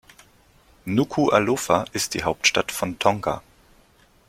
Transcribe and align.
Nukuʻalofa 0.87 1.85
ist 1.93 2.15
die 2.15 2.23
Hauptstadt 2.23 2.71
von 2.71 2.97
Tonga. 2.97 3.43